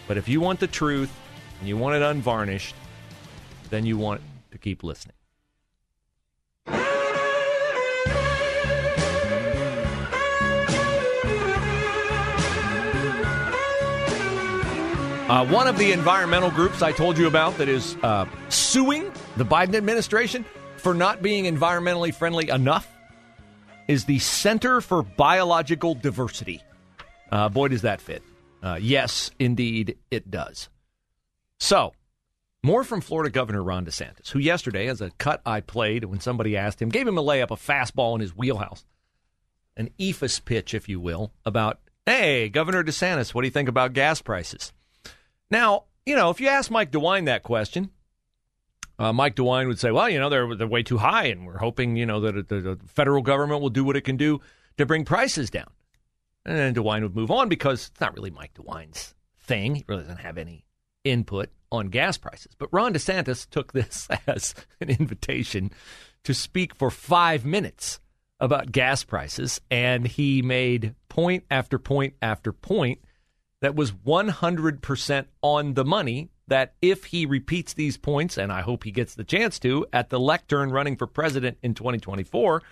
But 0.08 0.16
if 0.16 0.30
you 0.30 0.40
want 0.40 0.62
the 0.62 0.68
truth 0.68 1.12
and 1.60 1.68
you 1.68 1.76
want 1.76 1.98
it 1.98 2.04
unvarnished, 2.04 2.76
then 3.70 3.86
you 3.86 3.98
want 3.98 4.22
to 4.52 4.58
keep 4.58 4.82
listening. 4.82 5.17
Uh, 15.30 15.46
one 15.48 15.68
of 15.68 15.78
the 15.78 15.92
environmental 15.92 16.50
groups 16.50 16.82
I 16.82 16.94
told 16.94 17.18
you 17.18 17.28
about 17.28 17.58
that 17.58 17.68
is 17.68 17.98
uh, 18.02 18.26
suing 18.48 19.12
the 19.36 19.44
Biden 19.44 19.76
administration 19.76 20.46
for 20.78 20.94
not 20.94 21.22
being 21.22 21.44
environmentally 21.44 22.16
friendly 22.16 22.48
enough 22.48 22.88
is 23.90 24.06
the 24.06 24.20
Center 24.20 24.80
for 24.80 25.04
Biological 25.04 25.96
Diversity. 25.96 26.64
Uh, 27.30 27.50
boy, 27.50 27.68
does 27.68 27.82
that 27.82 28.00
fit. 28.00 28.24
Uh, 28.64 28.80
yes, 28.82 29.30
indeed, 29.38 29.98
it 30.12 30.32
does. 30.32 30.70
So, 31.60 31.92
more 32.64 32.86
from 32.86 33.02
Florida 33.02 33.30
Governor 33.30 33.64
Ron 33.64 33.86
DeSantis, 33.86 34.30
who 34.30 34.40
yesterday, 34.40 34.88
as 34.88 35.02
a 35.02 35.12
cut 35.12 35.42
I 35.46 35.60
played 35.60 36.06
when 36.06 36.22
somebody 36.22 36.56
asked 36.56 36.82
him, 36.82 36.88
gave 36.88 37.06
him 37.06 37.18
a 37.18 37.24
layup, 37.24 37.52
a 37.52 37.58
fastball 37.58 38.16
in 38.16 38.22
his 38.22 38.34
wheelhouse, 38.34 38.86
an 39.76 39.90
eephus 40.00 40.44
pitch, 40.44 40.74
if 40.74 40.88
you 40.88 41.02
will, 41.02 41.34
about, 41.46 41.82
hey, 42.06 42.48
Governor 42.48 42.82
DeSantis, 42.82 43.34
what 43.34 43.42
do 43.42 43.48
you 43.48 43.52
think 43.52 43.68
about 43.68 43.92
gas 43.92 44.22
prices? 44.22 44.72
Now, 45.50 45.86
you 46.06 46.16
know, 46.16 46.30
if 46.30 46.40
you 46.42 46.48
ask 46.48 46.72
Mike 46.72 46.92
DeWine 46.92 47.26
that 47.26 47.44
question, 47.44 47.90
uh, 49.00 49.14
Mike 49.14 49.36
DeWine 49.36 49.68
would 49.68 49.80
say, 49.80 49.92
well, 49.92 50.10
you 50.10 50.20
know, 50.20 50.30
they're, 50.30 50.56
they're 50.56 50.68
way 50.68 50.84
too 50.84 50.98
high, 50.98 51.26
and 51.26 51.46
we're 51.46 51.58
hoping, 51.58 51.96
you 51.96 52.06
know, 52.06 52.20
that 52.22 52.50
the, 52.50 52.62
the 52.62 52.80
federal 52.88 53.22
government 53.22 53.62
will 53.62 53.70
do 53.70 53.84
what 53.84 53.96
it 53.96 54.02
can 54.02 54.18
do 54.18 54.42
to 54.78 54.86
bring 54.86 55.06
prices 55.06 55.50
down. 55.50 55.70
And 56.46 56.58
then 56.58 56.74
DeWine 56.74 57.04
would 57.04 57.16
move 57.16 57.32
on 57.32 57.50
because 57.50 57.90
it's 57.90 58.02
not 58.02 58.16
really 58.16 58.32
Mike 58.32 58.54
DeWine's 58.54 59.14
thing. 59.40 59.76
He 59.76 59.86
really 59.88 60.04
doesn't 60.04 60.20
have 60.20 60.38
any 60.38 60.66
input 61.04 61.50
on 61.72 61.88
gas 61.88 62.18
prices. 62.18 62.54
But 62.58 62.70
Ron 62.72 62.94
DeSantis 62.94 63.50
took 63.50 63.74
this 63.74 64.08
as 64.28 64.56
an 64.82 64.90
invitation 64.90 65.72
to 66.24 66.34
speak 66.34 66.76
for 66.76 66.90
five 66.90 67.46
minutes 67.46 68.00
about 68.40 68.72
gas 68.72 69.04
prices, 69.04 69.60
and 69.72 70.08
he 70.08 70.42
made 70.42 70.94
point 71.10 71.44
after 71.50 71.80
point 71.80 72.14
after 72.22 72.52
point 72.52 73.00
that 73.62 73.76
was 73.76 73.92
100% 73.92 75.26
on 75.42 75.74
the 75.74 75.86
money. 75.86 76.30
That 76.50 76.76
if 76.82 77.06
he 77.06 77.26
repeats 77.26 77.74
these 77.74 77.98
points, 77.98 78.38
and 78.38 78.54
I 78.54 78.62
hope 78.62 78.86
he 78.86 78.92
gets 78.92 79.16
the 79.16 79.26
chance 79.26 79.60
to, 79.60 79.86
at 79.92 80.10
the 80.10 80.20
lectern 80.20 80.72
running 80.72 80.96
for 80.96 81.06
president 81.06 81.58
in 81.62 81.74
2024, 81.74 82.64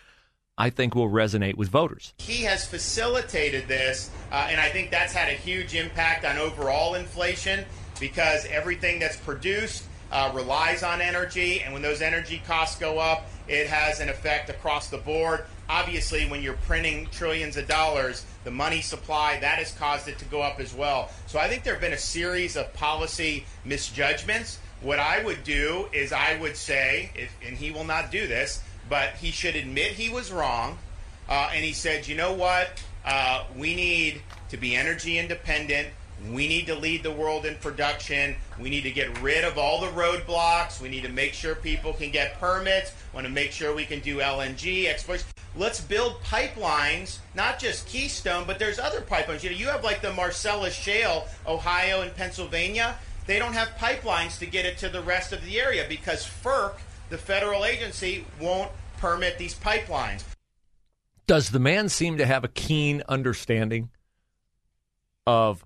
I 0.57 0.69
think 0.69 0.95
will 0.95 1.09
resonate 1.09 1.55
with 1.55 1.67
voters. 1.67 2.13
He 2.19 2.43
has 2.43 2.65
facilitated 2.65 3.67
this, 3.67 4.09
uh, 4.31 4.47
and 4.49 4.61
I 4.61 4.69
think 4.69 4.91
that's 4.91 5.11
had 5.11 5.27
a 5.27 5.35
huge 5.35 5.75
impact 5.75 6.23
on 6.23 6.37
overall 6.37 6.95
inflation 6.95 7.65
because 7.99 8.45
everything 8.45 8.99
that's 8.99 9.17
produced 9.17 9.83
uh, 10.11 10.31
relies 10.33 10.83
on 10.83 11.01
energy, 11.01 11.61
and 11.61 11.73
when 11.73 11.81
those 11.81 12.01
energy 12.01 12.41
costs 12.47 12.79
go 12.79 12.99
up, 12.99 13.25
it 13.47 13.67
has 13.67 13.99
an 13.99 14.09
effect 14.09 14.49
across 14.49 14.89
the 14.89 14.97
board. 14.97 15.45
Obviously, 15.67 16.27
when 16.27 16.41
you're 16.43 16.53
printing 16.53 17.07
trillions 17.11 17.57
of 17.57 17.67
dollars, 17.67 18.25
the 18.43 18.51
money 18.51 18.81
supply 18.81 19.39
that 19.39 19.57
has 19.57 19.71
caused 19.71 20.07
it 20.07 20.19
to 20.19 20.25
go 20.25 20.41
up 20.41 20.59
as 20.59 20.73
well. 20.73 21.09
So 21.27 21.39
I 21.39 21.47
think 21.47 21.63
there 21.63 21.73
have 21.73 21.81
been 21.81 21.93
a 21.93 21.97
series 21.97 22.55
of 22.55 22.71
policy 22.73 23.45
misjudgments. 23.63 24.59
What 24.81 24.99
I 24.99 25.23
would 25.23 25.43
do 25.43 25.87
is 25.91 26.13
I 26.13 26.37
would 26.39 26.55
say, 26.55 27.11
if, 27.15 27.31
and 27.45 27.57
he 27.57 27.71
will 27.71 27.85
not 27.85 28.11
do 28.11 28.27
this, 28.27 28.61
but 28.89 29.13
he 29.13 29.31
should 29.31 29.55
admit 29.55 29.93
he 29.93 30.09
was 30.09 30.31
wrong. 30.31 30.77
Uh, 31.27 31.49
and 31.53 31.65
he 31.65 31.73
said, 31.73 32.07
you 32.07 32.15
know 32.15 32.33
what? 32.33 32.83
Uh, 33.03 33.45
we 33.57 33.73
need 33.73 34.21
to 34.49 34.57
be 34.57 34.75
energy 34.75 35.17
independent. 35.17 35.87
We 36.31 36.47
need 36.47 36.65
to 36.67 36.75
lead 36.75 37.03
the 37.03 37.11
world 37.11 37.45
in 37.45 37.55
production. 37.55 38.35
We 38.59 38.69
need 38.69 38.81
to 38.81 38.91
get 38.91 39.21
rid 39.21 39.43
of 39.43 39.57
all 39.57 39.81
the 39.81 39.87
roadblocks. 39.87 40.81
We 40.81 40.89
need 40.89 41.03
to 41.03 41.09
make 41.09 41.33
sure 41.33 41.55
people 41.55 41.93
can 41.93 42.11
get 42.11 42.39
permits. 42.39 42.91
We 43.11 43.17
want 43.17 43.27
to 43.27 43.33
make 43.33 43.51
sure 43.51 43.75
we 43.75 43.85
can 43.85 43.99
do 43.99 44.19
LNG 44.19 44.87
exploration. 44.87 45.27
Let's 45.55 45.79
build 45.79 46.21
pipelines, 46.21 47.19
not 47.33 47.59
just 47.59 47.87
Keystone, 47.87 48.45
but 48.45 48.59
there's 48.59 48.79
other 48.79 49.01
pipelines. 49.01 49.43
You 49.43 49.51
know, 49.51 49.55
you 49.55 49.67
have 49.67 49.83
like 49.83 50.01
the 50.01 50.11
Marcellus 50.13 50.73
Shale, 50.73 51.27
Ohio 51.47 52.01
and 52.01 52.13
Pennsylvania. 52.15 52.95
They 53.25 53.39
don't 53.39 53.53
have 53.53 53.69
pipelines 53.79 54.37
to 54.39 54.45
get 54.45 54.65
it 54.65 54.77
to 54.79 54.89
the 54.89 55.01
rest 55.01 55.31
of 55.31 55.43
the 55.45 55.59
area 55.59 55.85
because 55.87 56.25
FERC, 56.25 56.73
the 57.09 57.17
federal 57.17 57.65
agency, 57.65 58.25
won't 58.39 58.71
permit 58.97 59.37
these 59.37 59.55
pipelines. 59.55 60.23
Does 61.27 61.49
the 61.49 61.59
man 61.59 61.89
seem 61.89 62.17
to 62.17 62.25
have 62.25 62.43
a 62.43 62.47
keen 62.49 63.01
understanding 63.07 63.89
of 65.25 65.65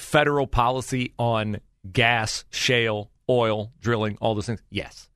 federal 0.00 0.46
policy 0.46 1.12
on 1.18 1.60
gas, 1.92 2.44
shale, 2.50 3.10
oil, 3.28 3.72
drilling, 3.80 4.16
all 4.20 4.34
those 4.34 4.46
things? 4.46 4.62
Yes. 4.70 5.08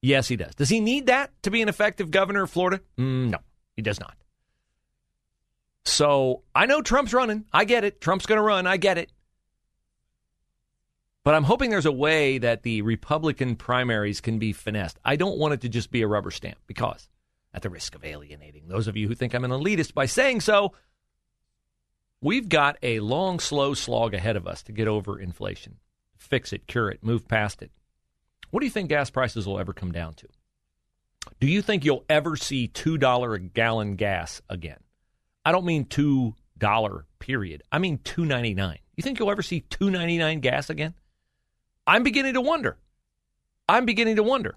Yes, 0.00 0.26
he 0.26 0.36
does. 0.36 0.54
Does 0.54 0.68
he 0.68 0.80
need 0.80 1.06
that 1.06 1.30
to 1.42 1.50
be 1.50 1.62
an 1.62 1.68
effective 1.68 2.10
governor 2.10 2.42
of 2.42 2.50
Florida? 2.50 2.80
Mm, 2.98 3.30
no, 3.30 3.38
he 3.76 3.82
does 3.82 4.00
not. 4.00 4.16
So 5.84 6.42
I 6.54 6.66
know 6.66 6.82
Trump's 6.82 7.12
running. 7.12 7.44
I 7.52 7.64
get 7.64 7.84
it. 7.84 8.00
Trump's 8.00 8.26
going 8.26 8.38
to 8.38 8.42
run. 8.42 8.66
I 8.66 8.78
get 8.78 8.98
it. 8.98 9.12
But 11.24 11.34
I'm 11.34 11.44
hoping 11.44 11.70
there's 11.70 11.86
a 11.86 11.92
way 11.92 12.38
that 12.38 12.64
the 12.64 12.82
Republican 12.82 13.54
primaries 13.54 14.20
can 14.20 14.40
be 14.40 14.52
finessed. 14.52 14.98
I 15.04 15.14
don't 15.14 15.38
want 15.38 15.54
it 15.54 15.60
to 15.60 15.68
just 15.68 15.92
be 15.92 16.02
a 16.02 16.08
rubber 16.08 16.32
stamp 16.32 16.58
because, 16.66 17.08
at 17.54 17.62
the 17.62 17.70
risk 17.70 17.94
of 17.94 18.04
alienating 18.04 18.66
those 18.66 18.88
of 18.88 18.96
you 18.96 19.06
who 19.06 19.14
think 19.14 19.34
I'm 19.34 19.44
an 19.44 19.52
elitist 19.52 19.94
by 19.94 20.06
saying 20.06 20.40
so, 20.40 20.72
we've 22.22 22.48
got 22.48 22.78
a 22.82 23.00
long, 23.00 23.38
slow 23.38 23.74
slog 23.74 24.14
ahead 24.14 24.36
of 24.36 24.46
us 24.46 24.62
to 24.62 24.72
get 24.72 24.88
over 24.88 25.20
inflation, 25.20 25.76
fix 26.16 26.52
it, 26.54 26.66
cure 26.66 26.88
it, 26.88 27.02
move 27.02 27.28
past 27.28 27.60
it. 27.60 27.70
What 28.50 28.60
do 28.60 28.66
you 28.66 28.70
think 28.70 28.88
gas 28.88 29.10
prices 29.10 29.46
will 29.46 29.58
ever 29.58 29.74
come 29.74 29.92
down 29.92 30.14
to? 30.14 30.28
Do 31.40 31.46
you 31.46 31.60
think 31.62 31.84
you'll 31.84 32.04
ever 32.08 32.36
see 32.36 32.68
$2 32.68 33.34
a 33.34 33.38
gallon 33.38 33.96
gas 33.96 34.40
again? 34.48 34.80
I 35.44 35.52
don't 35.52 35.66
mean 35.66 35.84
$2 35.84 36.34
period. 37.18 37.62
I 37.70 37.78
mean 37.78 37.98
2.99. 37.98 38.78
You 38.96 39.02
think 39.02 39.18
you'll 39.18 39.30
ever 39.30 39.42
see 39.42 39.64
2.99 39.70 40.40
gas 40.40 40.70
again? 40.70 40.94
I'm 41.86 42.02
beginning 42.02 42.34
to 42.34 42.40
wonder. 42.40 42.78
I'm 43.68 43.84
beginning 43.84 44.16
to 44.16 44.22
wonder. 44.22 44.56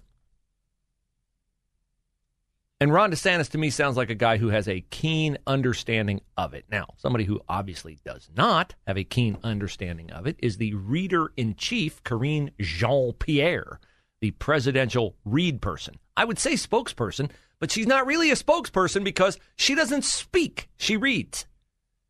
And 2.78 2.92
Ron 2.92 3.10
DeSantis 3.10 3.48
to 3.50 3.58
me 3.58 3.70
sounds 3.70 3.96
like 3.96 4.10
a 4.10 4.14
guy 4.14 4.36
who 4.36 4.48
has 4.48 4.68
a 4.68 4.82
keen 4.90 5.38
understanding 5.46 6.20
of 6.36 6.52
it. 6.52 6.66
Now, 6.70 6.88
somebody 6.98 7.24
who 7.24 7.40
obviously 7.48 7.98
does 8.04 8.28
not 8.36 8.74
have 8.86 8.98
a 8.98 9.04
keen 9.04 9.38
understanding 9.42 10.10
of 10.10 10.26
it 10.26 10.36
is 10.40 10.58
the 10.58 10.74
reader 10.74 11.32
in 11.38 11.54
chief, 11.54 12.04
Karine 12.04 12.50
Jean 12.60 13.14
Pierre, 13.14 13.80
the 14.20 14.32
presidential 14.32 15.16
read 15.24 15.62
person. 15.62 15.94
I 16.18 16.26
would 16.26 16.38
say 16.38 16.52
spokesperson, 16.52 17.30
but 17.60 17.70
she's 17.70 17.86
not 17.86 18.06
really 18.06 18.30
a 18.30 18.34
spokesperson 18.34 19.02
because 19.04 19.38
she 19.56 19.74
doesn't 19.74 20.04
speak, 20.04 20.68
she 20.76 20.98
reads. 20.98 21.46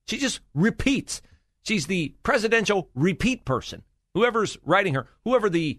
She 0.08 0.18
just 0.18 0.40
repeats. 0.52 1.22
She's 1.62 1.86
the 1.86 2.14
presidential 2.24 2.90
repeat 2.94 3.44
person 3.44 3.84
whoever's 4.14 4.56
writing 4.64 4.94
her, 4.94 5.06
whoever 5.24 5.50
the 5.50 5.78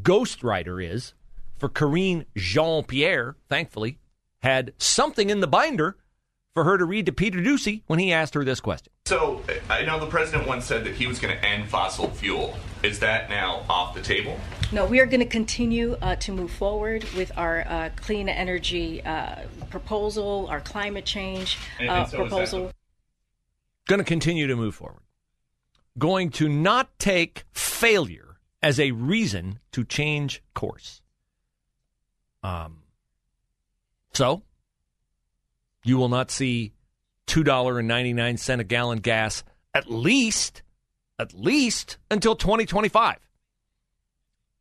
ghostwriter 0.00 0.84
is 0.84 1.14
for 1.58 1.68
Karine 1.68 2.26
Jean 2.36 2.82
Pierre, 2.82 3.36
thankfully, 3.48 4.00
had 4.42 4.72
something 4.78 5.30
in 5.30 5.40
the 5.40 5.46
binder 5.46 5.96
for 6.54 6.64
her 6.64 6.76
to 6.76 6.84
read 6.84 7.06
to 7.06 7.12
Peter 7.12 7.38
Doocy 7.38 7.82
when 7.86 7.98
he 7.98 8.12
asked 8.12 8.34
her 8.34 8.44
this 8.44 8.60
question. 8.60 8.92
So 9.06 9.42
I 9.70 9.82
know 9.84 9.98
the 9.98 10.06
president 10.06 10.46
once 10.46 10.66
said 10.66 10.84
that 10.84 10.94
he 10.94 11.06
was 11.06 11.18
going 11.18 11.34
to 11.36 11.44
end 11.44 11.68
fossil 11.68 12.10
fuel. 12.10 12.56
Is 12.82 12.98
that 12.98 13.30
now 13.30 13.64
off 13.70 13.94
the 13.94 14.02
table? 14.02 14.38
No, 14.72 14.84
we 14.84 15.00
are 15.00 15.06
going 15.06 15.20
to 15.20 15.26
continue 15.26 15.96
uh, 16.02 16.16
to 16.16 16.32
move 16.32 16.50
forward 16.50 17.04
with 17.16 17.30
our 17.38 17.64
uh, 17.66 17.90
clean 17.96 18.28
energy 18.28 19.02
uh, 19.04 19.36
proposal, 19.70 20.46
our 20.50 20.60
climate 20.60 21.04
change 21.04 21.56
And- 21.78 21.88
and 21.88 21.98
uh, 22.00 22.06
so 22.06 22.16
proposal. 22.18 22.66
the- 22.68 22.74
Going 23.88 23.98
to 23.98 24.04
continue 24.04 24.46
to 24.46 24.56
move 24.56 24.74
forward. 24.74 25.02
Going 25.98 26.30
to 26.32 26.48
not 26.48 26.98
take 26.98 27.44
failure 27.52 28.36
as 28.62 28.78
a 28.78 28.92
reason 28.92 29.58
to 29.72 29.84
change 29.84 30.42
course. 30.54 31.02
Um, 32.42 32.81
so, 34.14 34.42
You 35.84 35.96
will 35.96 36.08
not 36.08 36.30
see 36.30 36.72
$2.99 37.26 38.58
a 38.58 38.64
gallon 38.64 38.98
gas 38.98 39.42
at 39.74 39.90
least, 39.90 40.62
at 41.18 41.32
least 41.34 41.96
until 42.10 42.36
2025. 42.36 43.16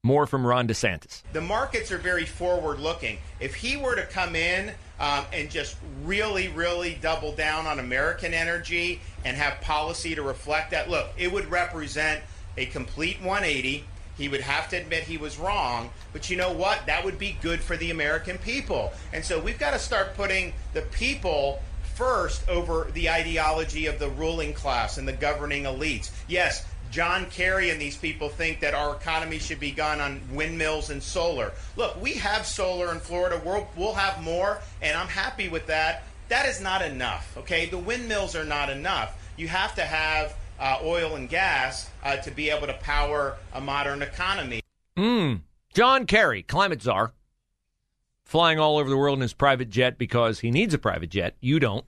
More 0.04 0.26
from 0.26 0.48
Ron 0.48 0.68
DeSantis. 0.68 1.22
The 1.32 1.42
markets 1.42 1.92
are 1.92 2.00
very 2.00 2.26
forward 2.26 2.80
looking. 2.80 3.20
If 3.40 3.54
he 3.54 3.78
were 3.78 3.96
to 3.96 4.06
come 4.06 4.36
in 4.36 4.70
um, 5.00 5.26
and 5.32 5.50
just 5.50 5.78
really, 6.04 6.48
really 6.48 6.98
double 7.02 7.34
down 7.34 7.68
on 7.68 7.78
American 7.78 8.34
energy 8.34 9.00
and 9.26 9.38
have 9.38 9.62
policy 9.62 10.16
to 10.16 10.24
reflect 10.24 10.72
that, 10.72 10.90
look, 10.90 11.10
it 11.18 11.32
would 11.32 11.52
represent 11.52 12.24
a 12.58 12.66
complete 12.68 13.18
180. 13.22 13.86
He 14.18 14.30
would 14.30 14.42
have 14.42 14.70
to 14.70 14.78
admit 14.78 15.04
he 15.04 15.18
was 15.18 15.40
wrong, 15.40 15.90
but 16.14 16.30
you 16.30 16.38
know 16.38 16.52
what? 16.52 16.86
That 16.86 17.04
would 17.04 17.18
be 17.18 17.38
good 17.42 17.62
for 17.62 17.78
the 17.78 17.92
American 17.92 18.38
people. 18.38 18.92
And 19.14 19.24
so 19.24 19.40
we've 19.40 19.60
got 19.60 19.72
to 19.72 19.80
start 19.80 20.16
putting 20.16 20.54
the 20.74 20.82
people 20.82 21.62
first 21.96 22.48
over 22.50 22.90
the 22.94 23.10
ideology 23.10 23.86
of 23.86 24.00
the 24.00 24.10
ruling 24.10 24.54
class 24.54 24.98
and 24.98 25.08
the 25.08 25.14
governing 25.14 25.64
elites. 25.64 26.12
Yes, 26.28 26.66
John 26.92 27.26
Kerry 27.28 27.70
and 27.70 27.80
these 27.80 27.96
people 27.96 28.28
think 28.28 28.60
that 28.60 28.74
our 28.74 28.96
economy 28.96 29.40
should 29.40 29.60
be 29.60 29.72
gone 29.72 30.02
on 30.02 30.22
windmills 30.34 30.90
and 30.90 31.02
solar. 31.02 31.54
Look, 31.78 32.02
we 32.02 32.14
have 32.16 32.46
solar 32.46 32.92
in 32.92 33.00
Florida. 33.00 33.42
We'll, 33.44 33.68
we'll 33.78 33.94
have 33.94 34.22
more, 34.22 34.60
and 34.82 34.98
I'm 34.98 35.08
happy 35.08 35.48
with 35.48 35.68
that. 35.68 36.04
That 36.28 36.48
is 36.48 36.60
not 36.60 36.82
enough, 36.82 37.38
okay? 37.38 37.68
The 37.68 37.78
windmills 37.78 38.36
are 38.36 38.46
not 38.46 38.70
enough. 38.70 39.18
You 39.38 39.48
have 39.48 39.76
to 39.76 39.84
have 39.84 40.36
uh, 40.62 40.78
oil 40.84 41.16
and 41.16 41.28
gas 41.28 41.90
uh, 42.04 42.16
to 42.18 42.32
be 42.32 42.50
able 42.50 42.68
to 42.68 42.74
power 42.76 43.38
a 43.54 43.60
modern 43.60 44.02
economy. 44.02 44.62
Mm. 44.96 45.42
John 45.74 46.06
Kerry, 46.06 46.44
climate 46.44 46.82
czar, 46.82 47.14
flying 48.24 48.60
all 48.60 48.78
over 48.78 48.90
the 48.90 48.98
world 48.98 49.18
in 49.18 49.22
his 49.22 49.34
private 49.34 49.70
jet 49.70 49.98
because 49.98 50.40
he 50.40 50.52
needs 50.52 50.74
a 50.74 50.78
private 50.80 51.10
jet. 51.10 51.36
You 51.42 51.60
don't. 51.60 51.86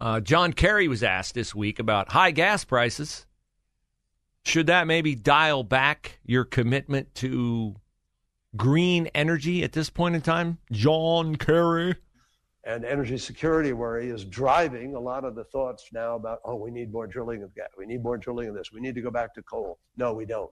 Uh, 0.00 0.20
John 0.20 0.52
Kerry 0.52 0.86
was 0.86 1.02
asked 1.02 1.34
this 1.34 1.54
week 1.54 1.78
about 1.78 2.12
high 2.12 2.32
gas 2.32 2.64
prices 2.64 3.26
should 4.44 4.66
that 4.66 4.86
maybe 4.86 5.14
dial 5.14 5.62
back 5.62 6.18
your 6.24 6.44
commitment 6.44 7.14
to 7.16 7.76
green 8.56 9.06
energy 9.14 9.62
at 9.62 9.72
this 9.72 9.88
point 9.88 10.14
in 10.14 10.20
time? 10.20 10.58
John 10.70 11.36
Kerry. 11.36 11.94
And 12.64 12.84
energy 12.84 13.18
security 13.18 13.72
worry 13.72 14.08
is 14.08 14.24
driving 14.24 14.94
a 14.94 15.00
lot 15.00 15.24
of 15.24 15.34
the 15.34 15.44
thoughts 15.44 15.88
now 15.92 16.14
about, 16.14 16.38
oh, 16.44 16.54
we 16.54 16.70
need 16.70 16.92
more 16.92 17.08
drilling 17.08 17.42
of 17.42 17.52
gas. 17.56 17.68
We 17.76 17.86
need 17.86 18.02
more 18.02 18.16
drilling 18.16 18.48
of 18.48 18.54
this. 18.54 18.70
We 18.72 18.80
need 18.80 18.94
to 18.94 19.00
go 19.00 19.10
back 19.10 19.34
to 19.34 19.42
coal. 19.42 19.78
No, 19.96 20.12
we 20.12 20.24
don't. 20.24 20.50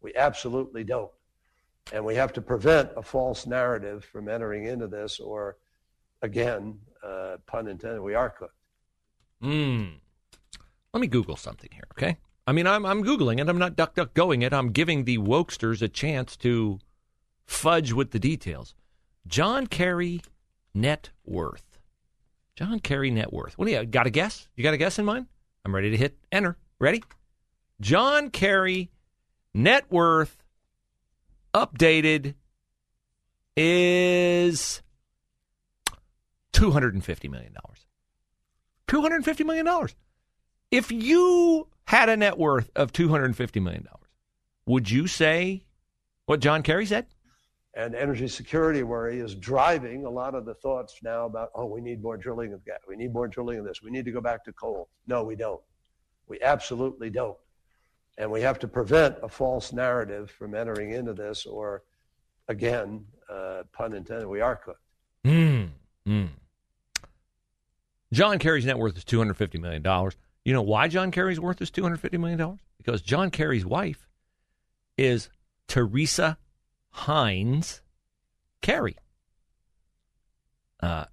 We 0.00 0.14
absolutely 0.16 0.82
don't. 0.82 1.10
And 1.92 2.04
we 2.04 2.16
have 2.16 2.32
to 2.32 2.42
prevent 2.42 2.90
a 2.96 3.02
false 3.02 3.46
narrative 3.46 4.04
from 4.04 4.28
entering 4.28 4.66
into 4.66 4.88
this, 4.88 5.20
or 5.20 5.56
again, 6.22 6.80
uh, 7.04 7.36
pun 7.46 7.68
intended, 7.68 8.00
we 8.00 8.14
are 8.14 8.30
cooked. 8.30 8.54
Hmm. 9.40 9.84
Let 10.92 11.00
me 11.00 11.06
Google 11.06 11.36
something 11.36 11.70
here, 11.72 11.86
okay? 11.92 12.16
I 12.48 12.52
mean, 12.52 12.66
I'm 12.66 12.86
I'm 12.86 13.04
googling 13.04 13.40
it. 13.40 13.48
I'm 13.48 13.58
not 13.58 13.76
duck 13.76 13.94
duck 13.94 14.14
going 14.14 14.42
it. 14.42 14.52
I'm 14.52 14.70
giving 14.70 15.04
the 15.04 15.18
wokesters 15.18 15.82
a 15.82 15.88
chance 15.88 16.36
to 16.38 16.78
fudge 17.44 17.92
with 17.92 18.12
the 18.12 18.18
details. 18.18 18.74
John 19.26 19.66
Kerry 19.66 20.22
net 20.76 21.10
worth. 21.24 21.78
John 22.54 22.80
Kerry 22.80 23.10
net 23.10 23.32
worth. 23.32 23.58
What 23.58 23.66
do 23.66 23.72
you 23.72 23.84
got 23.84 24.06
a 24.06 24.10
guess? 24.10 24.48
You 24.54 24.62
got 24.62 24.74
a 24.74 24.78
guess 24.78 24.98
in 24.98 25.04
mind? 25.04 25.26
I'm 25.64 25.74
ready 25.74 25.90
to 25.90 25.96
hit 25.96 26.16
enter. 26.30 26.56
Ready? 26.78 27.02
John 27.80 28.30
Kerry 28.30 28.90
net 29.52 29.90
worth 29.90 30.42
updated 31.52 32.34
is 33.56 34.82
$250 36.52 37.30
million. 37.30 37.54
$250 38.88 39.46
million. 39.46 39.88
If 40.70 40.92
you 40.92 41.68
had 41.86 42.08
a 42.08 42.16
net 42.16 42.38
worth 42.38 42.70
of 42.76 42.92
$250 42.92 43.62
million, 43.62 43.86
would 44.66 44.90
you 44.90 45.06
say 45.06 45.64
what 46.26 46.40
John 46.40 46.62
Kerry 46.62 46.86
said? 46.86 47.06
And 47.76 47.94
energy 47.94 48.26
security 48.26 48.82
worry 48.82 49.20
is 49.20 49.34
driving 49.34 50.06
a 50.06 50.10
lot 50.10 50.34
of 50.34 50.46
the 50.46 50.54
thoughts 50.54 50.98
now 51.02 51.26
about, 51.26 51.50
oh, 51.54 51.66
we 51.66 51.82
need 51.82 52.02
more 52.02 52.16
drilling 52.16 52.54
of 52.54 52.64
gas. 52.64 52.78
We 52.88 52.96
need 52.96 53.12
more 53.12 53.28
drilling 53.28 53.58
of 53.58 53.66
this. 53.66 53.82
We 53.82 53.90
need 53.90 54.06
to 54.06 54.10
go 54.10 54.22
back 54.22 54.46
to 54.46 54.52
coal. 54.52 54.88
No, 55.06 55.22
we 55.22 55.36
don't. 55.36 55.60
We 56.26 56.40
absolutely 56.40 57.10
don't. 57.10 57.36
And 58.16 58.30
we 58.30 58.40
have 58.40 58.58
to 58.60 58.68
prevent 58.68 59.16
a 59.22 59.28
false 59.28 59.74
narrative 59.74 60.30
from 60.30 60.54
entering 60.54 60.92
into 60.92 61.12
this, 61.12 61.44
or 61.44 61.82
again, 62.48 63.04
uh, 63.28 63.64
pun 63.74 63.92
intended, 63.92 64.26
we 64.26 64.40
are 64.40 64.56
cooked. 64.56 64.80
Mm, 65.26 65.68
mm. 66.08 66.28
John 68.10 68.38
Kerry's 68.38 68.64
net 68.64 68.78
worth 68.78 68.96
is 68.96 69.04
$250 69.04 69.60
million. 69.60 69.84
You 70.46 70.54
know 70.54 70.62
why 70.62 70.88
John 70.88 71.10
Kerry's 71.10 71.38
worth 71.38 71.60
is 71.60 71.70
$250 71.70 72.18
million? 72.18 72.58
Because 72.78 73.02
John 73.02 73.30
Kerry's 73.30 73.66
wife 73.66 74.08
is 74.96 75.28
Teresa 75.68 76.38
Heinz 76.96 77.82
Kerry. 78.62 78.96
Uh, 80.80 81.04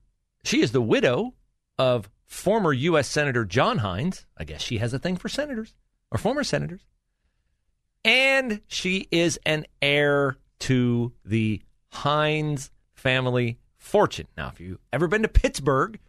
she 0.45 0.61
is 0.61 0.71
the 0.71 0.81
widow 0.81 1.33
of 1.77 2.09
former 2.25 2.71
U.S. 2.71 3.07
Senator 3.07 3.43
John 3.43 3.79
Heinz. 3.79 4.25
I 4.37 4.45
guess 4.45 4.61
she 4.61 4.77
has 4.77 4.93
a 4.93 4.99
thing 4.99 5.17
for 5.17 5.27
senators 5.27 5.73
or 6.09 6.17
former 6.17 6.45
senators. 6.45 6.85
And 8.05 8.61
she 8.67 9.09
is 9.11 9.37
an 9.45 9.65
heir 9.81 10.37
to 10.59 11.11
the 11.25 11.61
Heinz 11.91 12.71
family 12.93 13.59
fortune. 13.77 14.27
Now, 14.37 14.47
if 14.47 14.61
you've 14.61 14.79
ever 14.93 15.07
been 15.07 15.23
to 15.23 15.27
Pittsburgh, 15.27 15.99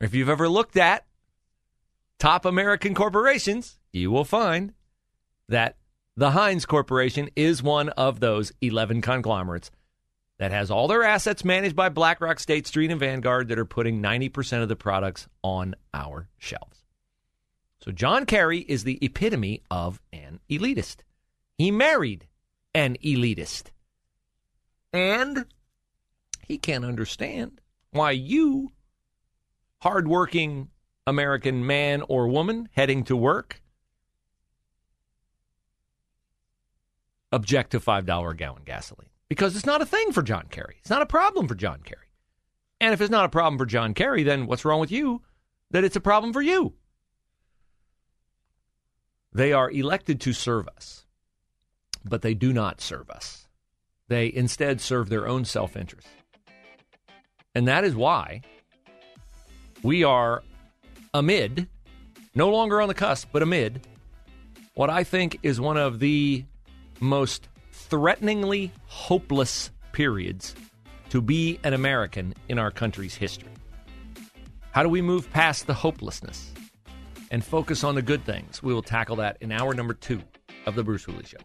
or 0.00 0.04
if 0.04 0.14
you've 0.14 0.28
ever 0.28 0.48
looked 0.48 0.76
at 0.76 1.04
top 2.20 2.44
American 2.44 2.94
corporations, 2.94 3.80
you 3.92 4.12
will 4.12 4.24
find 4.24 4.72
that 5.48 5.76
the 6.16 6.32
Heinz 6.32 6.66
Corporation 6.66 7.30
is 7.36 7.62
one 7.62 7.88
of 7.90 8.20
those 8.20 8.52
11 8.60 9.00
conglomerates 9.00 9.70
that 10.38 10.50
has 10.50 10.70
all 10.70 10.88
their 10.88 11.02
assets 11.02 11.44
managed 11.44 11.76
by 11.76 11.88
BlackRock, 11.88 12.40
State 12.40 12.66
Street, 12.66 12.90
and 12.90 13.00
Vanguard 13.00 13.48
that 13.48 13.58
are 13.58 13.64
putting 13.64 14.02
90% 14.02 14.62
of 14.62 14.68
the 14.68 14.76
products 14.76 15.28
on 15.42 15.74
our 15.94 16.28
shelves. 16.38 16.84
So 17.80 17.92
John 17.92 18.26
Kerry 18.26 18.60
is 18.60 18.84
the 18.84 18.98
epitome 19.02 19.62
of 19.70 20.00
an 20.12 20.40
elitist. 20.50 20.96
He 21.58 21.70
married 21.70 22.26
an 22.74 22.96
elitist. 23.04 23.70
And 24.92 25.46
he 26.46 26.58
can't 26.58 26.84
understand 26.84 27.60
why 27.90 28.10
you, 28.12 28.72
hardworking 29.80 30.68
American 31.06 31.66
man 31.66 32.02
or 32.02 32.28
woman 32.28 32.68
heading 32.72 33.04
to 33.04 33.16
work 33.16 33.62
object 37.32 37.72
to 37.72 37.80
$5 37.80 38.30
a 38.30 38.34
gallon 38.34 38.62
gasoline 38.64 39.08
because 39.28 39.56
it's 39.56 39.66
not 39.66 39.82
a 39.82 39.86
thing 39.86 40.12
for 40.12 40.22
John 40.22 40.46
Kerry. 40.50 40.76
It's 40.80 40.90
not 40.90 41.02
a 41.02 41.06
problem 41.06 41.48
for 41.48 41.54
John 41.54 41.80
Kerry. 41.82 42.06
And 42.80 42.92
if 42.92 43.00
it's 43.00 43.10
not 43.10 43.24
a 43.24 43.30
problem 43.30 43.58
for 43.58 43.66
John 43.66 43.94
Kerry, 43.94 44.22
then 44.22 44.46
what's 44.46 44.64
wrong 44.64 44.80
with 44.80 44.92
you 44.92 45.22
that 45.70 45.84
it's 45.84 45.96
a 45.96 46.00
problem 46.00 46.32
for 46.32 46.42
you? 46.42 46.74
They 49.32 49.52
are 49.52 49.70
elected 49.70 50.20
to 50.22 50.32
serve 50.32 50.68
us, 50.68 51.06
but 52.04 52.22
they 52.22 52.34
do 52.34 52.52
not 52.52 52.80
serve 52.80 53.08
us. 53.08 53.48
They 54.08 54.30
instead 54.32 54.80
serve 54.80 55.08
their 55.08 55.26
own 55.26 55.44
self 55.46 55.76
interest. 55.76 56.08
And 57.54 57.66
that 57.68 57.84
is 57.84 57.94
why 57.94 58.42
we 59.82 60.04
are 60.04 60.42
amid, 61.14 61.68
no 62.34 62.50
longer 62.50 62.80
on 62.80 62.88
the 62.88 62.94
cusp, 62.94 63.28
but 63.32 63.42
amid 63.42 63.86
what 64.74 64.90
I 64.90 65.04
think 65.04 65.38
is 65.42 65.60
one 65.60 65.76
of 65.76 65.98
the 65.98 66.44
most 67.02 67.48
threateningly 67.72 68.72
hopeless 68.86 69.70
periods 69.90 70.54
to 71.10 71.20
be 71.20 71.58
an 71.64 71.74
American 71.74 72.32
in 72.48 72.58
our 72.58 72.70
country's 72.70 73.16
history. 73.16 73.50
How 74.70 74.82
do 74.82 74.88
we 74.88 75.02
move 75.02 75.30
past 75.30 75.66
the 75.66 75.74
hopelessness 75.74 76.54
and 77.30 77.44
focus 77.44 77.82
on 77.84 77.96
the 77.96 78.02
good 78.02 78.24
things? 78.24 78.62
We 78.62 78.72
will 78.72 78.82
tackle 78.82 79.16
that 79.16 79.36
in 79.40 79.52
hour 79.52 79.74
number 79.74 79.94
two 79.94 80.22
of 80.64 80.76
The 80.76 80.84
Bruce 80.84 81.04
Hooley 81.04 81.24
Show. 81.24 81.38